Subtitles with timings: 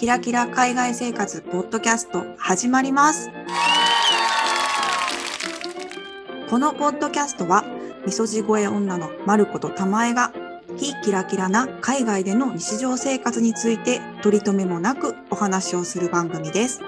[0.00, 3.28] キラキラ海外生活ポッドキャスト始まります。
[6.48, 7.66] このポッドキャストは
[8.06, 10.32] みそじ声女のまることたまえが
[10.78, 16.80] 非キラキラな海外での日常生活について取り留めもなくお話をする番組です。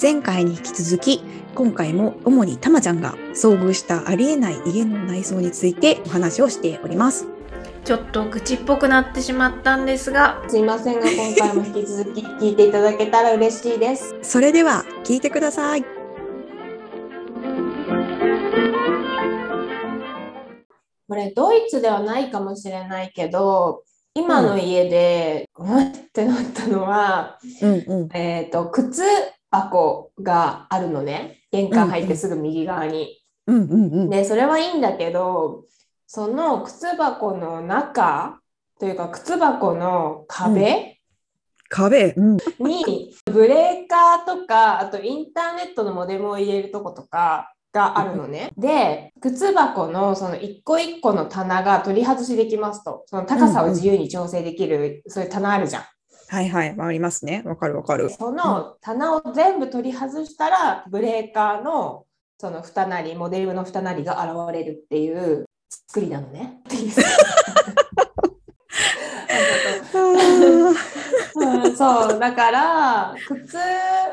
[0.00, 1.22] 前回に引き続き
[1.54, 7.26] 今回も主にたまちゃんが遭遇したありえない家の内装についてお話をしております。
[7.84, 10.42] ちょっと愚痴っぽくなってしまったんですが。
[10.48, 14.14] すいませんが今回も引き続き聞いていただけたら嬉しいです。
[14.22, 15.84] それでは聞いてください。
[21.08, 23.82] これドイツではないかもしれないけど
[24.14, 28.16] 今の家で、うん、ってなったのは、うんうん。
[28.16, 29.02] えっ、と靴
[29.50, 31.38] 箱があるのね。
[31.50, 33.20] 玄関入ってすぐ右側に。
[33.46, 34.10] うんうんうん。
[34.10, 35.64] でそれはいいんだけど
[36.12, 38.40] その靴箱の中
[38.80, 40.98] というか靴箱の壁、
[41.68, 48.50] 壁、うん、にブレーカーとかあとインターネットのモデムを入れるとことかがあるのね。
[48.58, 53.04] で靴箱のその一個一個の棚が取り外しできますと。
[53.06, 55.82] その高さを自由に調整できる、そういう棚あるじゃん。
[56.26, 57.44] はいはいありますね。
[57.46, 58.10] わかるわかる。
[58.10, 62.04] その棚を全部取り外したらブレーカーの
[62.40, 66.60] その蓋なりモデルの蓋なりが現れるっていう作りなのね。
[71.76, 73.56] そうだから靴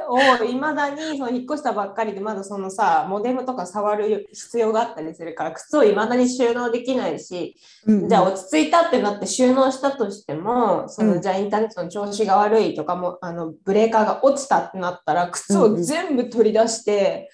[0.08, 11.22] をいまだにその引っ越したばっかりでまだそのさモデムとか触る必要があったりするから靴をいまだに収納できないし、じゃあ落ち着いたってなって収納したとしてもその、うん。
[11.22, 17.30] じゃあインターネットの調子が悪いとかもあのブレーカーが落ちたってなったら靴を全部取り出して、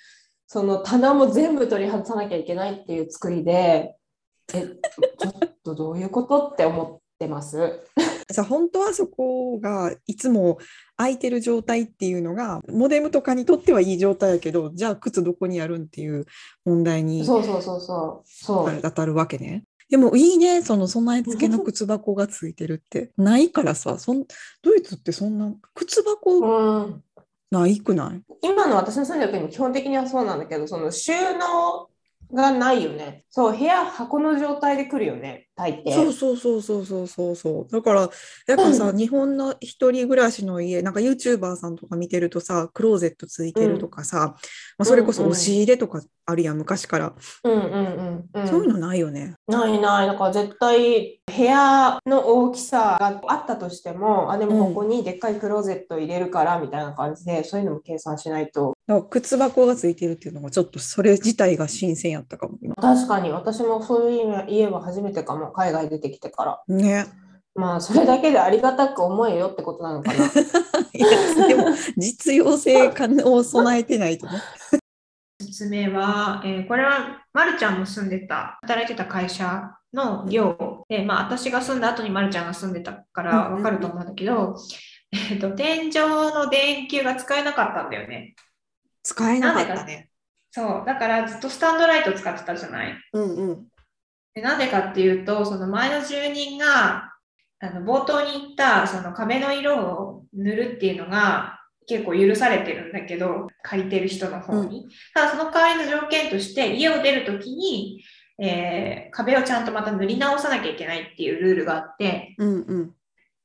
[0.47, 3.95] その棚も全部取り外さなきゃいけないっていう作りで
[4.53, 4.61] え
[5.19, 7.81] ちょっとどういうことって思ってます？
[8.29, 10.57] じゃあ本当はそこがいつも
[10.97, 16.25] 空いてる状態っていうのがモデムとかにとってはいい状態やけどじゃあ靴どこにあるんっていう
[16.65, 18.27] 問題にそうそうそうそう。
[18.27, 18.81] そう。
[18.81, 19.63] 当たるわけね。
[19.89, 24.23] でもいいねその備え付けの靴箱がついてるってないからさそん
[24.63, 27.03] ドイツってそんな靴箱うん、
[27.51, 28.21] ないくない？
[28.41, 31.89] 今の私の住んでる国も基本的にはそうなんだけど、その収納
[32.33, 33.25] がないよね。
[33.29, 35.93] そう、部屋箱の状態で来るよね、大抵。
[35.93, 44.35] そうそうそうそうそうそうそうだからやっぱさ、日本の一人暮らしの家なんか YouTuber さんとか見てるとさクローゼットついてるとかさ、
[44.77, 47.13] まあ、それこそ押し入れとかあるやん昔から、
[47.43, 48.47] うんうんうん、うん。
[48.47, 49.35] そういうのないよね。
[49.47, 50.07] ないない。
[50.07, 58.73] だから絶対部屋の大きさがあったとしても、あ、でもここにでっかいクローゼット入れるからみたいな感じで、そういうのも計算しないと。
[59.09, 66.75] 靴箱がついてるっていうのがちょっとそれ自体が新鮮やったかも今確かに私もそういう家は初めてかも、海外出てきてから。
[66.75, 67.05] ね。
[67.55, 70.25] まあ、それだけでありがたく思えよってことなのかな。
[70.93, 71.65] いやでも
[71.97, 72.87] 実用性
[73.23, 74.33] を備えてないとね。
[75.41, 84.55] 説明は、えーこれはまるちゃんも住んでた働いてた会社の寮で、まあ、私が住んだ後にまるちゃんが住んでたから分かると思うんだけど、
[85.29, 85.91] えっと天井
[86.33, 88.35] の電球が使えなかったんだよね。
[89.03, 90.09] 使えなかったね。
[90.51, 92.95] そうだからずっとスタンドライト使ってたじゃない？
[93.13, 93.67] うんうん。
[94.35, 97.11] でなんでかっていうとその前の住人が
[97.59, 108.03] あの冒頭に言ったその壁の色を塗るっていうのが結構許されてるんだけど借りてる人の方に、ただその代わりの条件として家を出るときに、
[108.39, 112.91] えー壁をちゃんとまた塗り直さなきゃいけないっていうルールがあってうんうん。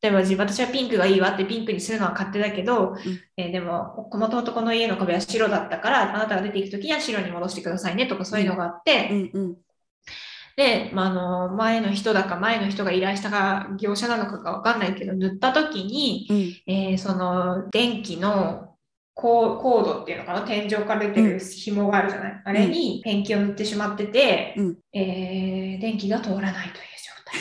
[0.01, 2.97] 例えば私はピンクがいいわってピンクにするのは勝手だけど、ん
[3.37, 9.57] えーでももともとこの家の壁は白だったからあなたが出ていくときには白に戻してくださいねとかそういうのがあって、うんうん。
[10.59, 16.75] で、まあ、あの前の人だか前の人が依頼したか業者なのかが分かんないけど塗った時に、うん。
[16.75, 18.75] えーその電気の
[19.15, 20.43] コーコードっていうのかな？
[20.43, 24.79] 天井から出てる紐があるじゃない、あれにペンキを塗ってしまってて、うん。
[24.93, 27.41] えー電気が通らないという状態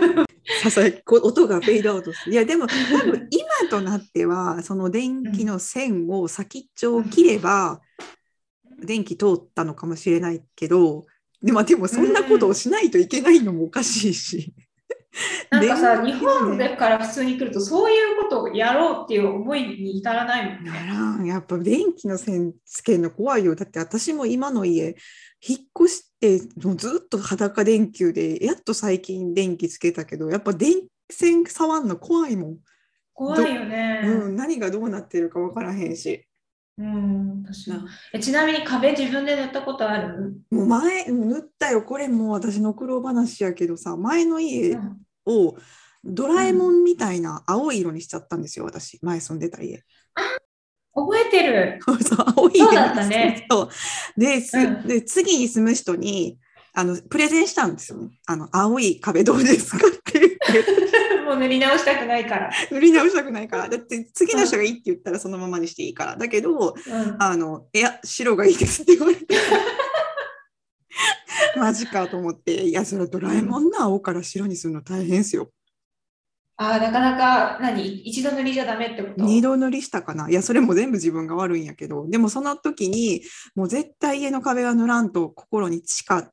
[0.00, 0.26] だったね。
[0.62, 0.82] ささ
[1.24, 2.32] 音がフェードアウトする。
[2.32, 2.74] いやでも多
[3.04, 7.80] 分今となってはその電気の線を先っちょを切れば
[8.84, 11.06] 電気通ったのかもしれないけど
[11.42, 14.54] でもでもそんなことをしないといけないのもおかしいし。
[15.50, 20.86] なんかさ、日本でから普通に来るとそういうことをやろうっていう思いに至らないもんなね。
[20.86, 21.26] らん。
[21.26, 23.54] やっぱ電気の線つけるの怖いよ。
[23.54, 24.96] だって私も今の家
[25.46, 30.74] 引っ越してもうずっと裸電球でやっと最近電気つけたけどやっぱ電
[31.10, 32.56] 線触んの怖いもん、
[33.12, 34.02] 怖いよね。
[34.04, 36.24] うん、何がどうなってるか分からへんし。
[36.78, 37.70] うん、私。
[37.70, 41.82] もなえちなみに壁自分で塗ったことある、もう前塗ったよ。
[41.82, 44.96] これもう私の苦労話やけどさ前の家うん。
[45.26, 45.56] を
[46.04, 48.98] ドラえもんみたいな青い色にしちゃったんですよ、私。
[49.02, 49.82] 前住んでた家。
[50.94, 51.80] 覚えてる。
[52.02, 53.46] そう青い色そうだったね。
[53.50, 54.20] そう。
[54.20, 54.86] で、すうん。
[54.86, 56.38] で、次に住む人に、
[56.74, 58.10] あの、プレゼンしたんですよね。
[58.26, 60.38] あの、青い壁どうですかって言って、
[61.32, 62.50] もう塗り直したくないから。
[62.70, 63.68] 塗り直したくないから。
[63.68, 66.16] だって、次の人がいいって言ったらそのままにしていいから。
[66.16, 66.74] だけど、うん
[67.18, 69.36] あの、いや、白がいいですって言われて。
[71.56, 75.50] マジかと思って、いや、それドラえもんの青から白にするの大変ですよ。
[76.56, 78.02] ああ、なかなか、何？
[78.02, 79.24] 一度塗りじゃダメってこと？
[79.24, 83.22] 二度塗りしたかないや、それも全部自分が悪いんやけど、でもその時に、
[83.54, 86.28] もう絶対家の壁は塗らんと心に誓っ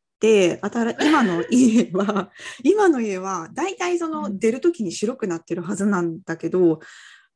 [1.01, 2.31] 今の 家は、
[2.63, 4.39] 今の家は、大体そうのん。
[4.39, 6.79] 出る時に白くなってるはずなんだけど、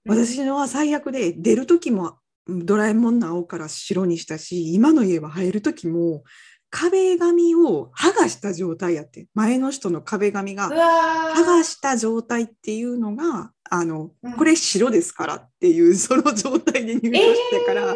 [0.05, 6.23] 私のは最悪で、出る時もドラえもんの青から白にしたし、今の家は入る時も、
[6.69, 10.75] 壁紙を剥がした状態やって、前の人の壁紙が剥
[11.45, 17.95] がーした状態っていうのが、あの、うんこれ白ですからっていう、その状態で入居してから、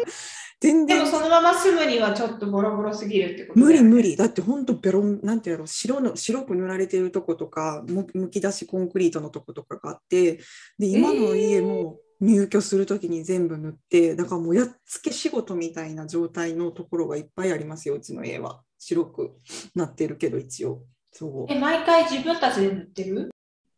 [0.60, 4.10] 全然でもそのまま住むにはちょっとボロボロすぎるってこと無理無理。
[4.10, 4.16] 理。
[4.16, 10.38] だって本当ベロン、なんていうの、白の、白く塗られてるとことか、むむき出しコンクリートのとことかがあって、
[10.78, 18.62] で、今の家も入居するときに全部塗って、だからもうやっつけ仕事みたいな状態のところがいっぱいありますよ、うちの家は。
[18.78, 19.36] 白く
[19.76, 20.82] なってるけど、一応。
[21.12, 21.52] そう。
[21.52, 23.30] え、毎回自分たちで塗ってる？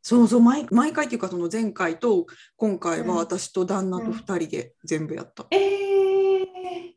[0.03, 5.61] そうそう毎毎回っていうかその前回と今回うんは私と旦那と2人で全部やった、えー、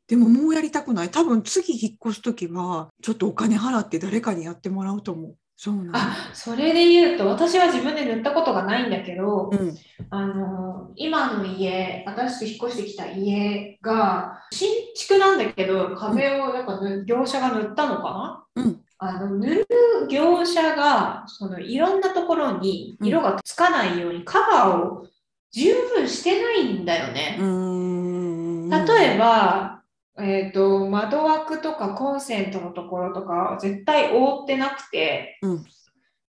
[0.08, 1.10] でももうやりたくない。
[1.10, 5.36] 多分次引っ越す時はちょっとお金払って誰かにやってもらうと思う。
[5.56, 9.78] そうなんだあ、それで言うと、私は自分で塗ったことがないんだけど、うん。
[10.10, 18.64] あの、今の家、私と引っ越してきた家が、新築なんだけど、壁をなんか塗業者が塗ったのかな？
[18.64, 18.82] うん。
[18.98, 19.68] あの塗る
[20.10, 25.06] 業者がそのいろんなところに色がつかないようにカバーを
[25.52, 27.38] 十分してないんだよね。
[27.38, 29.73] 例えば、
[30.20, 35.66] えー、と窓枠とかコンセントのところとかは絶対覆ってなくて、うん。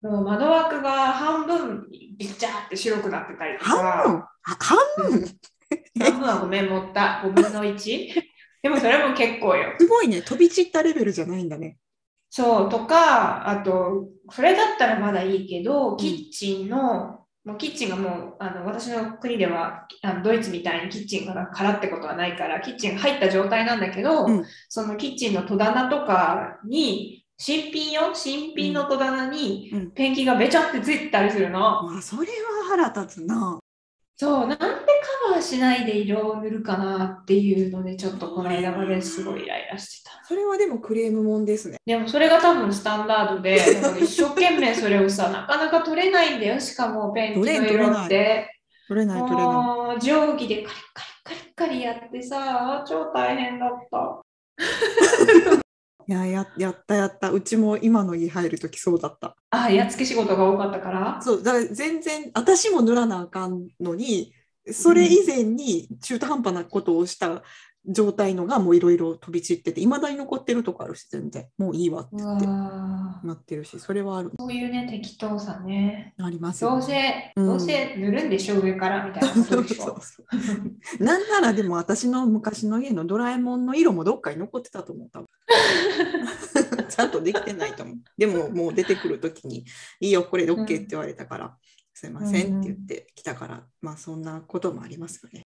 [0.02, 5.26] もう窓枠が半分ビッチャーって白くなってたりと半か半分？
[6.00, 7.22] 半分はごめん持った。
[7.26, 8.14] 5分の1
[8.64, 9.76] でもそれも結構よ。
[9.80, 10.22] すごいね。
[10.22, 11.78] 飛び散ったレベルじゃないんだね。
[12.30, 24.45] そうとかあとそれだったらまだいいけどキッチンの、もうキッチンがもうあの私の国ではあのドイツみたいにキッチンが空ってことはないからキッチンが入った状態なんだけど、うん。
[24.68, 28.13] そのキッチンの戸棚とかに新品よ？
[28.13, 29.91] 新品の戸棚にうん。
[29.91, 31.59] ペンキがべちゃってついてたりするの。
[31.59, 32.27] まあそれは
[32.68, 33.57] 腹立つな。
[34.18, 34.65] そうなんで
[35.01, 40.24] カバーしないで色を塗るかなっていうのでちょっとこの間まですごいイライラしてた。
[40.25, 43.57] それはでもクレームもんですねでもそれが多分スタンダードで、
[44.01, 46.60] 一生懸命それをさ、なかなか取れないんだよ。
[46.60, 48.56] しかもペンキの色って。
[48.88, 50.75] 取れない取れない定規でカリ
[51.24, 54.22] カリカリカリやってさ、超大変だった。
[56.07, 61.22] いやややったやったうちも今の家入る時そうだったあ、やっつけ仕事が多かったから？
[61.22, 64.34] そう、だから全然、私も塗らなあかんのに、
[64.72, 67.44] それ以前に中途半端なことをした
[67.86, 76.13] 状態のがもういろいろ飛び散ってて、いまだに残ってるとこあるし、全然、もういいわってってなってるし、それはある、そういうね、適当さね。
[76.20, 77.34] ありますよどうね。
[77.36, 79.63] せ、うんどうせ塗るんでしょ、上からみたいなこ そう。
[79.63, 80.24] そうそ
[81.00, 81.04] う。
[81.04, 85.28] なんならでも私の昔の家のドラえもんの色もどっかに残ってたと思う、多分
[86.89, 87.96] ちゃんとできてないと思う。
[88.18, 89.66] でももう出てくるときに、
[90.01, 91.58] いいよ、これで OK って言われたから、
[92.00, 95.46] すいませんって言ってきたから、まあそんなこともありますよね。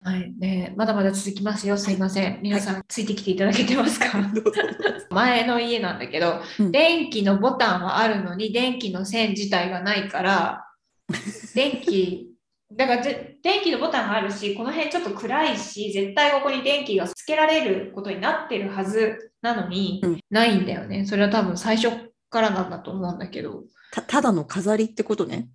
[0.00, 1.76] はい、ね、まだまだ続きますよ。
[1.76, 2.38] すいません。
[2.40, 4.06] 皆さん、ついてきていただけてますか？
[5.10, 6.70] 前の家なんだけど、うん。
[6.70, 10.66] 電気のボタンはあるのに電気の線自体がないから
[11.52, 12.28] 電気
[12.70, 20.20] だからぜ電気のボタンがあるしこの辺ちょっと暗いし絶対ここに電気がつけられることになってるはずなのに、うん。
[20.30, 21.04] ないんだよね。
[21.06, 25.50] それは多分最初からなんだと思うんだけどたただの飾りってことね。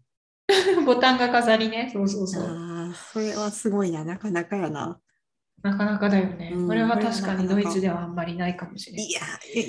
[0.86, 5.01] ボタンが飾りねそうそうそうああ、それはすごいな、なかなかやな。
[5.64, 9.22] なかなかだよね、うんこれは確かにドイツではあんまりないかもしれないいや、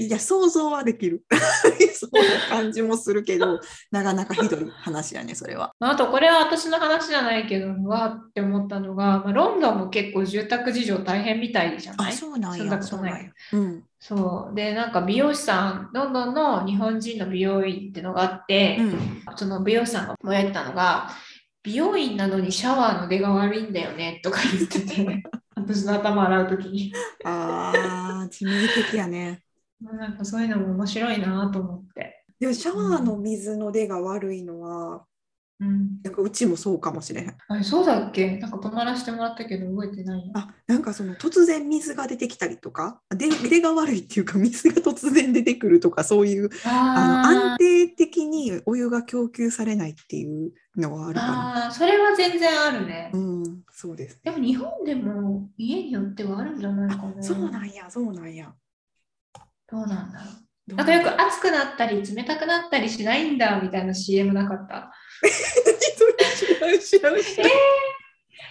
[0.06, 1.22] いや、想像はできる。
[1.94, 5.72] そんな感じもするけど、 なかなかひどい話やね、それは。
[5.78, 12.82] まああとこれは私の話じゃないけどうわーって思ったのが、まあ、ロンドンも結構住宅事情大変みたいじゃなあ、いそうなんや。
[12.82, 13.30] そうなんや。
[13.52, 13.84] うん。
[14.00, 19.22] そうでなんか美容師さんロンドンの日本人の美容院ってのがあって、うん。
[19.36, 21.10] その美容師さんがもやってたのが
[21.62, 25.22] 美容院なのにシャワーの出が悪いんだよねとか言ってて
[25.68, 26.92] 私の頭洗う時に
[27.24, 29.42] ああ、致命的やね。
[29.80, 35.04] なんかそういうのも面白いなと思ってでもシャワーの水の出が悪いのは、
[35.60, 36.00] うん。
[36.04, 37.36] なんかうちもそうかもしれへん。
[37.48, 38.36] あれ、そうだっけ？
[38.38, 40.32] なんか泊まらせてもらったけど覚えてないよ。
[40.34, 51.66] あなんかその突然水が出てきたりとか出出が悪いっていうか水が突然出てくるとかそういうあの安あ定的にお湯が供給されないっていうのはあるかな。
[51.66, 53.10] あー、それは全然あるね。
[53.12, 54.20] うん、そうです。
[54.22, 57.22] でも日本でも家によってはあるんじゃないかな。
[57.22, 58.54] そうなんや、そうなんや。
[59.70, 60.47] どうなんだろう。
[60.68, 64.92] なんかよく熱くなったり冷たくなったりしないんだみたいな CM なかった？
[66.36, 67.48] 知らん知らん知らん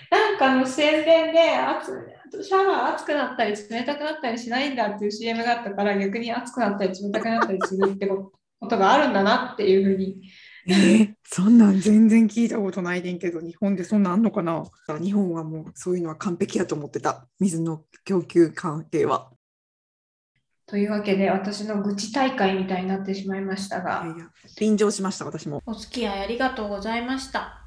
[0.09, 8.31] なんかあの宣伝で熱シャワー熱くなったり冷たくなったりしないんだっていう CM があったから逆に熱くなったり冷たくなったりするってこ
[8.67, 10.17] とがあるんだなっていうふうに。
[10.69, 14.63] えーそんなん全然聞いたことないねんけど日本でそんなんあんのかな？
[15.01, 19.29] 日本はもうそういうのは完璧やと思ってた水の供給関係は。
[20.69, 24.27] というわけで私の愚痴大会みたいになってしまいましたいがやいや
[24.59, 25.63] 便乗しました私も。
[25.65, 27.63] お付き合いありがとうございました。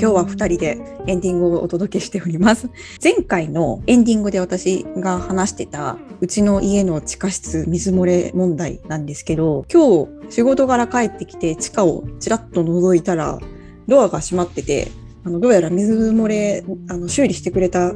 [0.00, 2.70] 今日は2人でエンディングをお届けしております。
[3.00, 13.38] 前回のエンディングで私が話してたうちの家の地下室水漏れ問題なんですけど、今日仕事から帰ってきて地下をちらっと覗いたら
[13.86, 14.88] ドアが閉まってて、
[15.28, 17.92] あのどうやら水漏れあの修理してくれた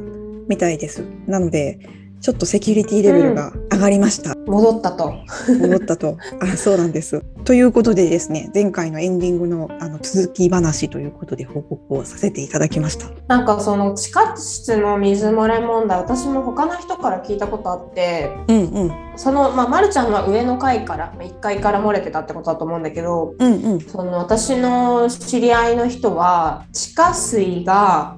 [0.47, 1.03] みたいです。
[1.25, 1.79] なので、
[2.23, 4.33] ちょっとセキュリティレベルが上がりました。
[4.47, 5.13] 戻ったと。
[5.49, 6.17] 思ったと。
[6.39, 7.21] あ、そうなんです。
[7.43, 13.07] ということでですね、前回のエンディングのあの続き話ということで報告をさせていただきました。
[13.27, 23.81] なんかその地下室の水漏れ問題、私も他の人から聞いたことあって、うんうんその、まあ、まるちゃんは上の階から、まあ1階から漏れてたってことだと思うんだけど、うんうん。
[23.81, 28.17] その私の知り合いの人は地下水が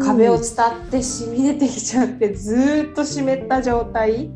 [0.00, 4.30] 壁を伝って染み出てきちゃってずーっと湿った状態っ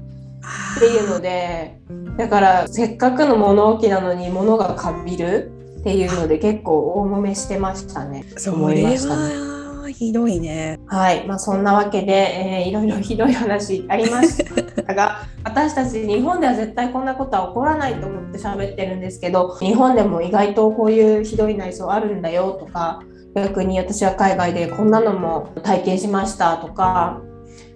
[0.78, 1.78] ていうので
[2.18, 8.24] だからせっかくの物置なのに物がかびるっていうので結構大揉めしてましたね。
[8.36, 10.78] そ思いれましたねはひどいね。
[10.86, 14.44] はい、まあ、そんなわけで、えーいろいろひどい話ありまし
[14.86, 23.02] たが 私たち日本では絶対こんなことは起こらないと思って喋ってるんですけど日本でも意外とこういうひどい内装あるんだよとか
[23.34, 27.20] 逆に私は海外でこんなのも体験しましたとか。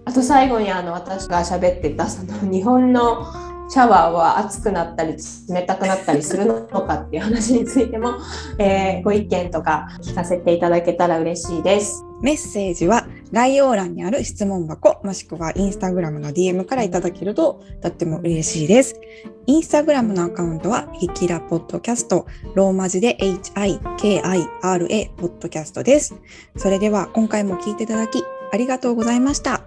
[0.08, 3.25] あと最後にあの私が喋ってたその日本の
[3.68, 5.16] シャワーは熱くなったり
[5.49, 8.14] 冷たくなったりするのかっていう話についても、
[8.58, 12.04] えーご意見とか聞かせていただけたら嬉しいです。
[12.23, 18.99] メッセージは概要欄にある質問箱もしくはインスタグラムの DM からいただけるととっても嬉しいです。
[19.46, 26.14] インスタグラムのアカウントはひきらポッドキャストローマ字で HIKIRA ポッドキャストです。
[26.56, 29.62] それでは今回も聞いていただきありがとうございました。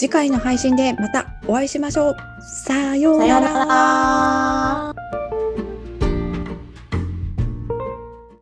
[0.00, 2.16] 次回の配信でまたお会いしましょう。
[2.40, 5.19] さようなら。